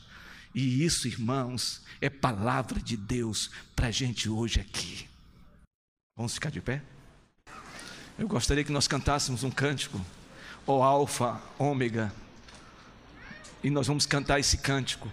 [0.55, 5.09] E isso, irmãos, é palavra de Deus para a gente hoje aqui.
[6.17, 6.83] Vamos ficar de pé?
[8.19, 9.99] Eu gostaria que nós cantássemos um cântico,
[10.67, 12.13] o Alfa, Ômega,
[13.65, 15.11] e nós vamos cantar esse cântico.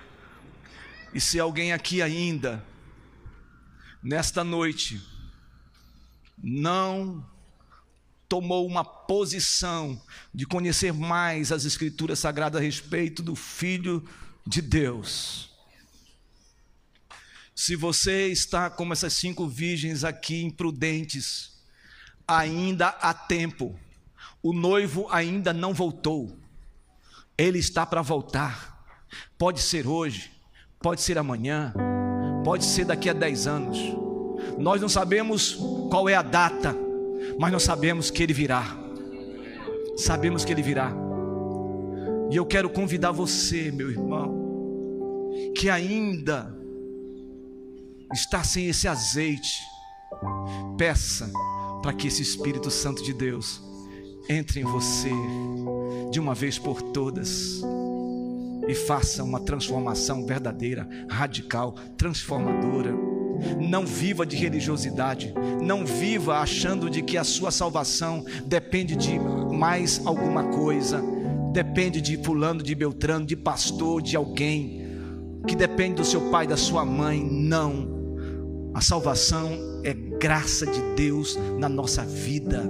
[1.13, 2.63] E se alguém aqui ainda
[4.01, 5.01] nesta noite
[6.41, 7.25] não
[8.27, 10.01] tomou uma posição
[10.33, 14.07] de conhecer mais as Escrituras Sagradas a respeito do Filho
[14.45, 15.49] de Deus.
[17.55, 21.59] Se você está como essas cinco virgens aqui, imprudentes,
[22.25, 23.77] ainda há tempo,
[24.41, 26.39] o noivo ainda não voltou,
[27.37, 28.77] ele está para voltar.
[29.37, 30.31] Pode ser hoje,
[30.79, 31.73] pode ser amanhã
[32.49, 33.77] Pode ser daqui a 10 anos.
[34.57, 35.53] Nós não sabemos
[35.91, 36.75] qual é a data,
[37.37, 38.75] mas nós sabemos que ele virá.
[39.95, 40.91] Sabemos que ele virá.
[42.31, 46.51] E eu quero convidar você, meu irmão, que ainda
[48.11, 49.61] está sem esse azeite,
[50.75, 51.31] peça
[51.83, 53.61] para que esse Espírito Santo de Deus
[54.27, 55.11] entre em você
[56.09, 57.61] de uma vez por todas
[58.69, 62.93] e faça uma transformação verdadeira, radical, transformadora.
[63.59, 70.05] Não viva de religiosidade, não viva achando de que a sua salvação depende de mais
[70.05, 71.01] alguma coisa,
[71.51, 74.87] depende de fulano, de beltrano, de pastor, de alguém.
[75.47, 77.23] que depende do seu pai, da sua mãe.
[77.23, 77.87] Não.
[78.75, 82.69] A salvação é graça de Deus na nossa vida.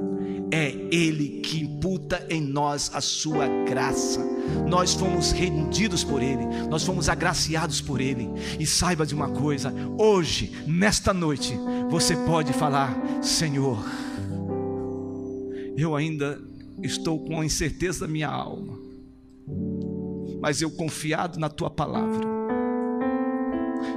[0.52, 4.20] É Ele que imputa em nós a sua graça.
[4.68, 8.28] Nós fomos rendidos por Ele, nós fomos agraciados por Ele.
[8.60, 11.54] E saiba de uma coisa: hoje, nesta noite,
[11.90, 13.84] você pode falar: Senhor,
[15.78, 16.42] eu ainda
[16.82, 18.80] estou com a incerteza da minha alma,
[20.42, 22.28] mas eu confiado na Tua palavra,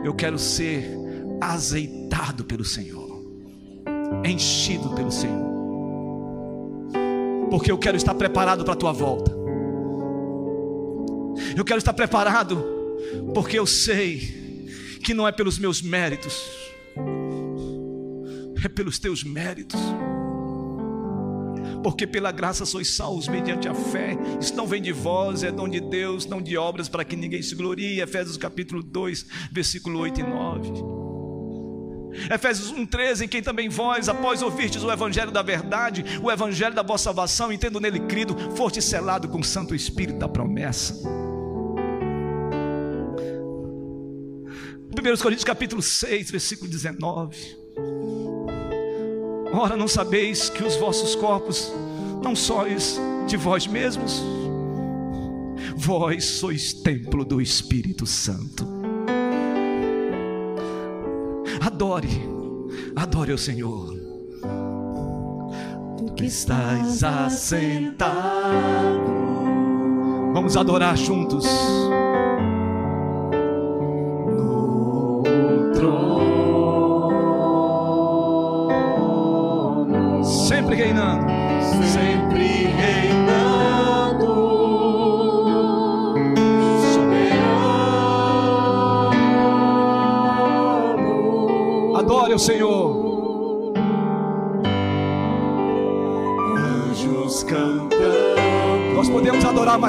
[0.05, 0.99] eu quero ser
[1.41, 3.25] azeitado pelo Senhor,
[4.23, 5.62] enchido pelo Senhor
[7.53, 9.31] porque eu quero estar preparado para a tua volta.
[11.55, 12.65] Eu quero estar preparado,
[13.35, 14.71] porque eu sei
[15.05, 16.35] que não é pelos meus méritos,
[18.65, 19.79] é pelos teus méritos.
[21.83, 24.17] Porque pela graça sois salvos mediante a fé.
[24.41, 27.43] Isso não vem de vós, é dom de Deus, não de obras para que ninguém
[27.43, 28.01] se glorie.
[28.01, 31.12] Efésios capítulo 2, versículo 8 e 9.
[32.31, 36.83] Efésios 1,13, em quem também vós, após ouvirdes o Evangelho da verdade, o Evangelho da
[36.83, 40.95] vossa salvação, e tendo nele crido, foste selado com o Santo Espírito da promessa.
[44.93, 47.57] 1 Coríntios capítulo 6, versículo 19.
[49.53, 51.73] Ora, não sabeis que os vossos corpos
[52.23, 54.23] não sois de vós mesmos?
[55.77, 58.82] Vós sois templo do Espírito Santo
[61.83, 62.23] Adore,
[62.95, 63.93] adore o Senhor.
[65.99, 68.13] Tu que estás assentado.
[70.33, 71.45] Vamos adorar juntos.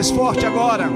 [0.03, 0.89] Mais forte agora.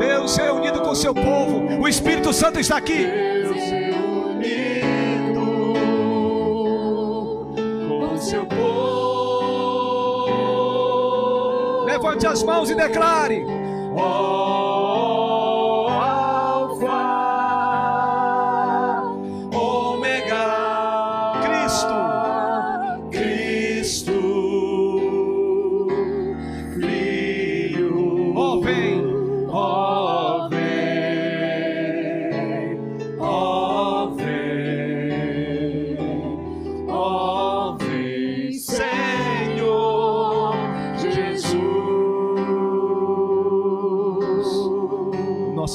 [0.00, 1.80] Deus é unido com o seu povo.
[1.80, 3.06] O Espírito Santo está aqui.
[3.06, 5.44] Deus reunido
[7.88, 8.64] com seu povo.
[11.84, 13.59] Levante as mãos e declare.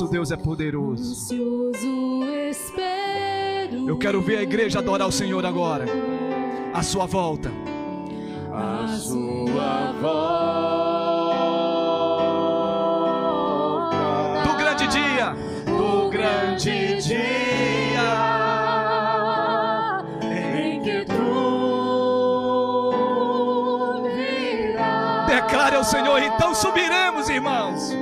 [0.05, 1.35] Nosso Deus é poderoso.
[3.87, 5.85] Eu quero ver a igreja adorar o Senhor agora.
[6.73, 7.51] A sua volta.
[8.53, 10.35] a sua volta
[14.43, 15.35] Do grande dia.
[15.65, 17.25] do grande dia
[20.21, 21.15] em que tu
[24.15, 25.27] virás.
[25.27, 27.94] Declare ao Senhor, então subiremos, irmãos.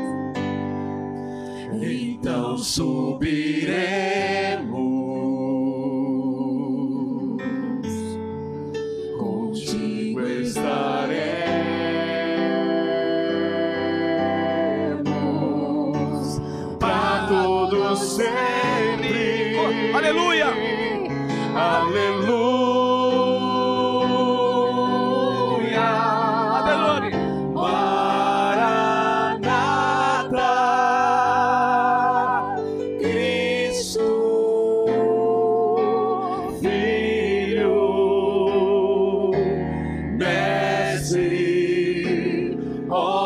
[41.14, 42.57] Mestre,
[42.89, 43.22] ó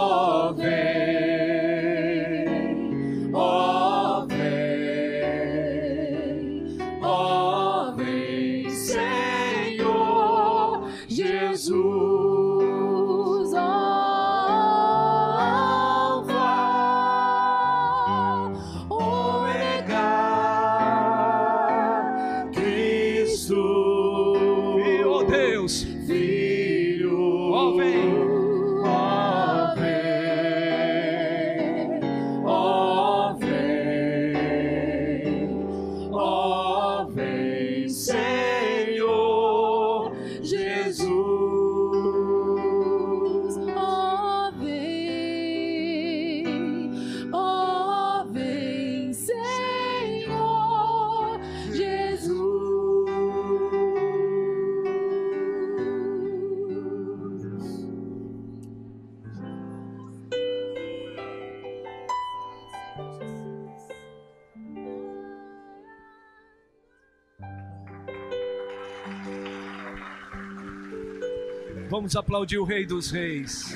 [72.27, 73.73] aplaudir o Rei dos Reis,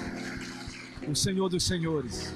[1.07, 2.35] o Senhor dos Senhores.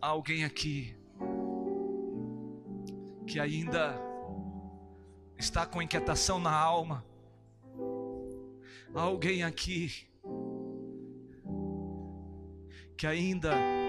[0.00, 0.96] Há alguém aqui
[3.26, 4.00] que ainda
[5.36, 7.04] está com inquietação na alma.
[8.94, 10.08] Há alguém aqui
[12.96, 13.79] que ainda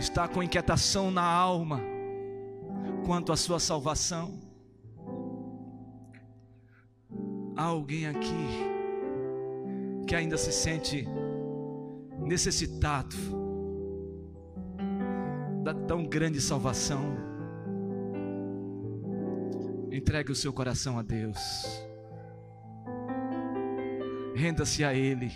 [0.00, 1.80] está com inquietação na alma
[3.04, 4.40] quanto à sua salvação.
[7.54, 8.48] Há alguém aqui
[10.06, 11.06] que ainda se sente
[12.18, 13.14] necessitado
[15.62, 17.18] da tão grande salvação.
[19.92, 21.38] Entregue o seu coração a Deus.
[24.34, 25.30] Renda-se a Ele.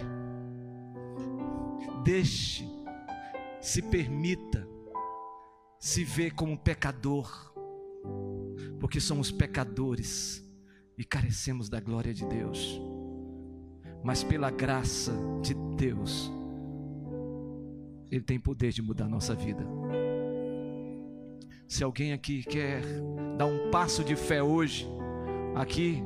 [2.02, 2.66] Deixe,
[3.64, 4.68] se permita
[5.78, 7.54] se ver como pecador,
[8.78, 10.46] porque somos pecadores
[10.98, 12.78] e carecemos da glória de Deus.
[14.02, 16.30] Mas pela graça de Deus,
[18.10, 19.66] Ele tem poder de mudar a nossa vida.
[21.66, 22.82] Se alguém aqui quer
[23.38, 24.86] dar um passo de fé hoje,
[25.54, 26.02] aqui,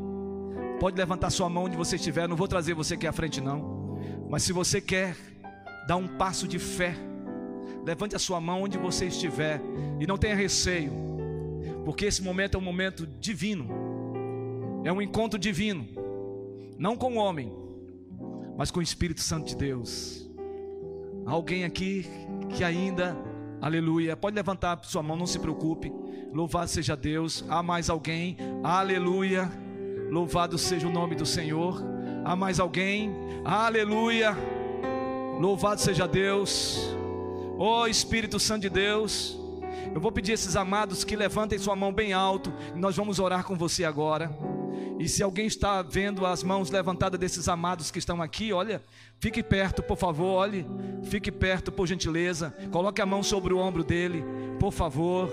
[0.79, 2.29] pode levantar sua mão onde você estiver.
[2.29, 3.99] Não vou trazer você aqui à frente, não.
[4.31, 5.17] Mas se você quer
[5.89, 7.08] dar um passo de fé,
[7.89, 9.63] levante a sua mão onde você estiver
[9.99, 10.93] e não tenha receio,
[11.87, 13.67] porque esse momento é um momento divino,
[14.85, 15.89] é um encontro divino,
[16.77, 17.51] não com o homem,
[18.59, 20.29] mas com o Espírito Santo de Deus.
[21.25, 22.07] Alguém aqui
[22.51, 23.17] que ainda
[23.61, 24.17] Aleluia.
[24.17, 25.93] Pode levantar sua mão, não se preocupe.
[26.33, 27.45] Louvado seja Deus.
[27.49, 28.37] Há mais alguém?
[28.63, 29.51] Aleluia.
[30.11, 31.83] Louvado seja o nome do Senhor.
[32.25, 33.11] Há mais alguém?
[33.45, 34.37] Aleluia.
[35.41, 36.98] Louvado seja Deus.
[37.61, 39.37] Oh, Espírito Santo de Deus.
[39.93, 42.53] Eu vou pedir esses amados que levantem sua mão bem alto.
[42.77, 44.31] Nós vamos orar com você agora.
[44.97, 48.81] E se alguém está vendo as mãos levantadas desses amados que estão aqui, olha,
[49.19, 50.65] fique perto, por favor, olhe,
[51.03, 52.55] fique perto, por gentileza.
[52.71, 54.25] Coloque a mão sobre o ombro dele,
[54.61, 55.29] por favor.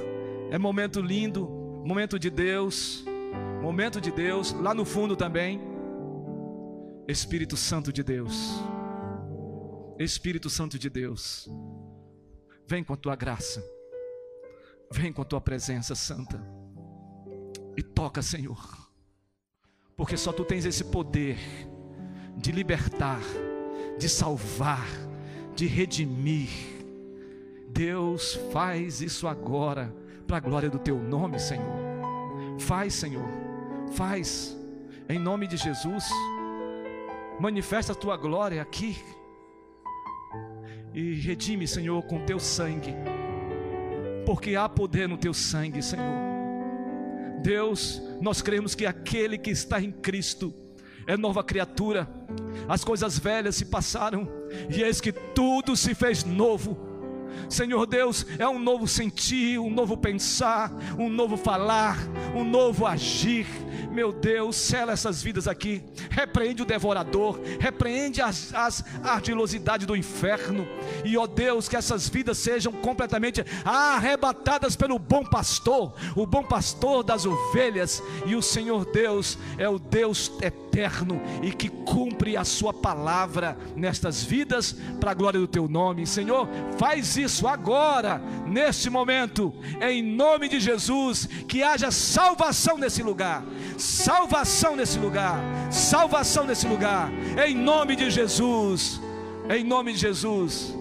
[0.50, 1.48] É momento lindo,
[1.86, 3.06] momento de Deus,
[3.62, 4.52] momento de Deus.
[4.52, 5.62] Lá no fundo também,
[7.08, 8.64] Espírito Santo de Deus,
[10.00, 11.48] Espírito Santo de Deus,
[12.68, 13.64] vem com a tua graça,
[14.92, 16.42] vem com a tua presença santa
[17.78, 18.86] e toca, Senhor
[19.96, 21.38] porque só tu tens esse poder
[22.36, 23.22] de libertar,
[23.98, 24.86] de salvar,
[25.56, 26.50] de redimir.
[27.70, 29.94] Deus, faz isso agora,
[30.28, 31.86] para a glória do teu nome, Senhor.
[32.60, 33.28] Faz, Senhor,
[33.94, 34.58] faz,
[35.08, 36.06] em nome de Jesus.
[37.40, 38.98] Manifesta a tua glória aqui
[40.96, 42.96] e redime, Senhor, com teu sangue,
[44.26, 46.16] porque há poder no teu sangue, Senhor.
[47.44, 50.54] Deus, nós cremos que aquele que está em Cristo
[51.06, 52.08] é nova criatura,
[52.68, 54.28] as coisas velhas se passaram,
[54.70, 56.95] e eis que tudo se fez novo.
[57.50, 61.98] Senhor Deus, é um novo sentir, um novo pensar, um novo falar,
[62.36, 63.48] um novo agir.
[63.92, 70.68] Meu Deus, sela essas vidas aqui, repreende o devorador, repreende as, as ardilosidades do inferno,
[71.06, 77.04] e ó Deus, que essas vidas sejam completamente arrebatadas pelo bom pastor, o bom pastor
[77.04, 80.65] das ovelhas, e o Senhor Deus é o Deus eterno
[81.42, 86.48] e que cumpre a Sua palavra nestas vidas, para a glória do Teu nome, Senhor,
[86.78, 93.44] faz isso agora, neste momento, em nome de Jesus, que haja salvação nesse lugar,
[93.78, 95.40] salvação nesse lugar,
[95.72, 97.10] salvação nesse lugar,
[97.46, 99.00] em nome de Jesus,
[99.50, 100.76] em nome de Jesus.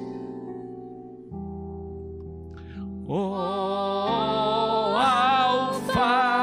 [3.07, 3.35] Oh,
[4.97, 6.34] Alfa,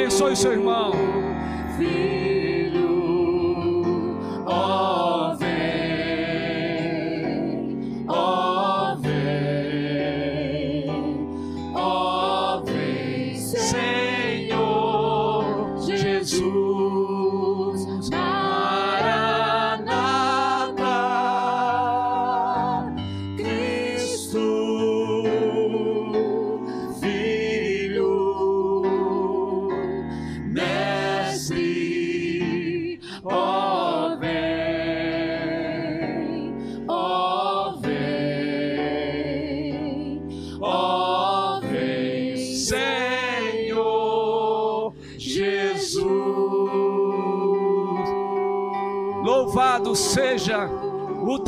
[0.00, 0.92] abençoe seu irmão.
[1.76, 2.82] Filho,
[4.46, 5.09] ó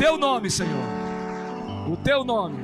[0.03, 0.83] teu nome, Senhor.
[1.89, 2.57] O teu nome.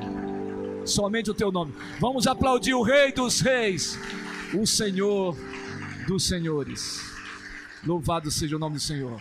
[0.84, 1.72] Somente o teu nome.
[1.98, 3.98] Vamos aplaudir o Rei dos Reis,
[4.52, 5.34] o Senhor
[6.06, 7.00] dos Senhores.
[7.82, 9.18] Louvado seja o nome do Senhor.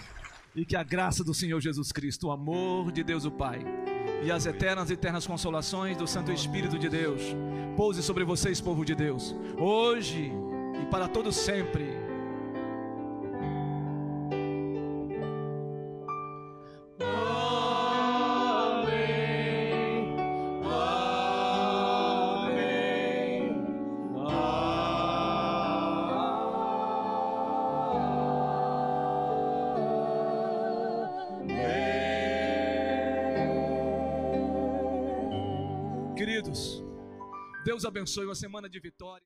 [0.54, 3.64] E que a graça do Senhor Jesus Cristo, o amor de Deus o Pai
[4.22, 7.22] e as eternas e eternas consolações do Santo Espírito de Deus
[7.78, 10.30] pouse sobre vocês, povo de Deus, hoje
[10.82, 11.99] e para todo sempre.
[37.80, 39.18] Deus abençoe uma semana de vitória.